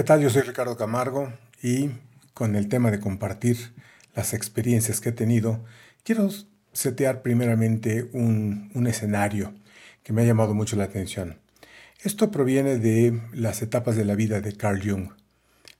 ¿Qué 0.00 0.04
tal? 0.04 0.22
Yo 0.22 0.30
soy 0.30 0.40
Ricardo 0.40 0.78
Camargo 0.78 1.30
y 1.62 1.90
con 2.32 2.56
el 2.56 2.68
tema 2.68 2.90
de 2.90 3.00
compartir 3.00 3.74
las 4.14 4.32
experiencias 4.32 4.98
que 4.98 5.10
he 5.10 5.12
tenido, 5.12 5.62
quiero 6.04 6.30
setear 6.72 7.20
primeramente 7.20 8.08
un, 8.14 8.70
un, 8.72 8.86
escenario 8.86 9.52
que 10.02 10.14
me 10.14 10.22
ha 10.22 10.24
llamado 10.24 10.54
mucho 10.54 10.74
la 10.76 10.84
atención. 10.84 11.38
Esto 12.02 12.30
proviene 12.30 12.78
de 12.78 13.20
las 13.34 13.60
etapas 13.60 13.94
de 13.94 14.06
la 14.06 14.14
vida 14.14 14.40
de 14.40 14.56
Carl 14.56 14.80
Jung. 14.82 15.10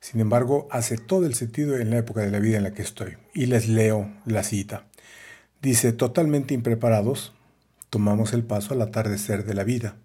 Sin 0.01 0.21
embargo, 0.21 0.69
hace 0.71 0.99
todo 0.99 1.25
el 1.25 1.33
sentido 1.33 1.79
en 1.79 1.89
la 1.89 1.97
época 1.97 2.21
de 2.21 2.31
la 2.31 2.41
vida 2.41 2.59
en 2.59 2.65
la 2.65 2.75
que 2.75 2.83
estoy. 2.83 3.17
Y 3.33 3.47
les 3.47 3.69
leo 3.71 4.13
la 4.27 4.43
cita. 4.43 4.85
Dice, 5.63 5.95
totalmente 5.95 6.53
impreparados, 6.53 7.33
tomamos 7.89 8.35
el 8.35 8.45
paso 8.45 8.75
al 8.75 8.83
atardecer 8.83 9.47
de 9.47 9.55
la 9.55 9.65
vida. 9.65 9.97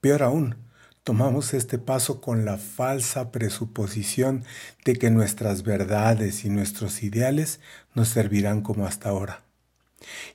Peor 0.00 0.22
aún, 0.22 0.65
tomamos 1.06 1.54
este 1.54 1.78
paso 1.78 2.20
con 2.20 2.44
la 2.44 2.58
falsa 2.58 3.30
presuposición 3.30 4.42
de 4.84 4.96
que 4.96 5.08
nuestras 5.08 5.62
verdades 5.62 6.44
y 6.44 6.48
nuestros 6.48 7.04
ideales 7.04 7.60
nos 7.94 8.08
servirán 8.08 8.60
como 8.60 8.86
hasta 8.86 9.10
ahora. 9.10 9.44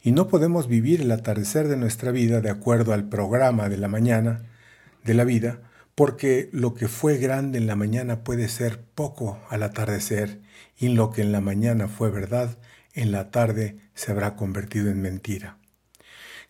Y 0.02 0.14
no 0.14 0.30
podemos 0.30 0.70
vivir 0.70 1.02
el 1.02 1.12
atardecer 1.12 1.68
de 1.68 1.76
nuestra 1.76 2.12
vida 2.12 2.40
de 2.40 2.50
acuerdo 2.50 2.94
al 2.94 3.10
programa 3.10 3.68
de 3.68 3.76
la 3.76 3.90
mañana 3.90 4.44
de 5.04 5.14
la 5.14 5.26
vida, 5.26 5.60
porque 5.94 6.50
lo 6.54 6.74
que 6.74 6.88
fue 6.88 7.18
grande 7.18 7.58
en 7.58 7.68
la 7.68 7.76
mañana 7.76 8.24
puede 8.24 8.48
ser 8.48 8.80
poco 8.80 9.42
al 9.50 9.64
atardecer, 9.64 10.40
y 10.78 10.88
lo 10.88 11.12
que 11.12 11.22
en 11.22 11.34
la 11.34 11.42
mañana 11.42 11.90
fue 11.90 12.10
verdad, 12.12 12.58
en 12.94 13.12
la 13.12 13.30
tarde 13.30 13.76
se 13.94 14.14
habrá 14.14 14.38
convertido 14.38 14.90
en 14.90 15.02
mentira. 15.02 15.58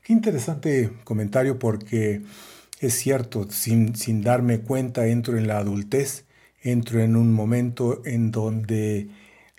Qué 0.04 0.14
interesante 0.14 0.94
comentario 1.06 1.58
porque 1.58 2.22
es 2.82 2.96
cierto, 2.96 3.48
sin, 3.52 3.96
sin 3.96 4.24
darme 4.24 4.62
cuenta 4.62 5.06
entro 5.06 5.38
en 5.38 5.48
la 5.48 5.60
adultez, 5.60 6.26
entro 6.64 7.00
en 7.00 7.16
un 7.16 7.32
momento 7.32 8.02
en 8.06 8.32
donde 8.32 9.10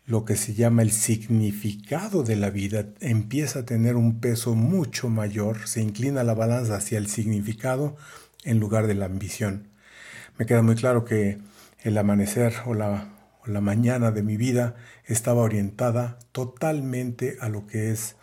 lo 0.06 0.24
que 0.24 0.34
se 0.34 0.54
llama 0.54 0.82
el 0.82 0.90
significado 0.90 2.24
de 2.24 2.34
la 2.34 2.50
vida 2.50 2.86
empieza 2.98 3.60
a 3.60 3.64
tener 3.64 3.94
un 3.94 4.18
peso 4.18 4.56
mucho 4.56 5.08
mayor, 5.08 5.68
se 5.68 5.80
inclina 5.80 6.24
la 6.24 6.34
balanza 6.34 6.74
hacia 6.74 6.98
el 6.98 7.06
significado 7.06 7.96
en 8.42 8.58
lugar 8.58 8.88
de 8.88 8.96
la 8.96 9.06
ambición. 9.06 9.68
Me 10.36 10.44
queda 10.44 10.62
muy 10.62 10.74
claro 10.74 11.04
que 11.04 11.38
el 11.84 11.96
amanecer 11.98 12.52
o 12.66 12.74
la, 12.74 13.08
o 13.46 13.50
la 13.50 13.60
mañana 13.60 14.10
de 14.10 14.24
mi 14.24 14.36
vida 14.36 14.74
estaba 15.04 15.42
orientada 15.42 16.18
totalmente 16.32 17.36
a 17.40 17.48
lo 17.48 17.68
que 17.68 17.92
es 17.92 18.16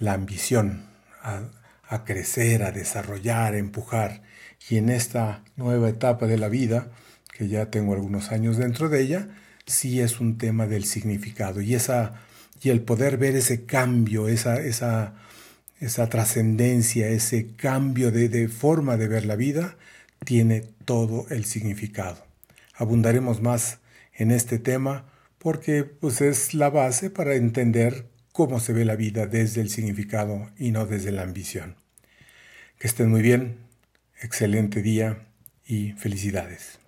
la 0.00 0.14
ambición, 0.14 0.86
a, 1.22 1.42
a 1.88 2.04
crecer, 2.04 2.62
a 2.62 2.72
desarrollar, 2.72 3.54
a 3.54 3.58
empujar. 3.58 4.22
Y 4.68 4.76
en 4.76 4.88
esta 4.88 5.44
nueva 5.56 5.88
etapa 5.88 6.26
de 6.26 6.38
la 6.38 6.48
vida, 6.48 6.90
que 7.36 7.48
ya 7.48 7.70
tengo 7.70 7.94
algunos 7.94 8.32
años 8.32 8.56
dentro 8.56 8.88
de 8.88 9.02
ella, 9.02 9.28
sí 9.66 10.00
es 10.00 10.20
un 10.20 10.38
tema 10.38 10.66
del 10.66 10.84
significado 10.84 11.60
y, 11.60 11.74
esa, 11.74 12.14
y 12.62 12.70
el 12.70 12.82
poder 12.82 13.16
ver 13.18 13.36
ese 13.36 13.64
cambio, 13.64 14.28
esa, 14.28 14.60
esa, 14.60 15.14
esa 15.80 16.08
trascendencia, 16.08 17.08
ese 17.08 17.48
cambio 17.56 18.10
de, 18.10 18.28
de 18.28 18.48
forma 18.48 18.96
de 18.96 19.08
ver 19.08 19.26
la 19.26 19.36
vida, 19.36 19.76
tiene 20.24 20.64
todo 20.84 21.26
el 21.30 21.44
significado. 21.44 22.24
Abundaremos 22.76 23.42
más 23.42 23.78
en 24.14 24.30
este 24.30 24.58
tema 24.58 25.06
porque 25.38 25.84
pues, 25.84 26.20
es 26.20 26.54
la 26.54 26.70
base 26.70 27.10
para 27.10 27.34
entender 27.34 28.06
cómo 28.34 28.58
se 28.58 28.72
ve 28.72 28.84
la 28.84 28.96
vida 28.96 29.28
desde 29.28 29.60
el 29.60 29.70
significado 29.70 30.50
y 30.58 30.72
no 30.72 30.86
desde 30.86 31.12
la 31.12 31.22
ambición. 31.22 31.76
Que 32.80 32.88
estén 32.88 33.08
muy 33.08 33.22
bien, 33.22 33.58
excelente 34.20 34.82
día 34.82 35.28
y 35.64 35.92
felicidades. 35.92 36.83